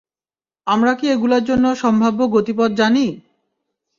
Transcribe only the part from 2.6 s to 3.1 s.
জানি?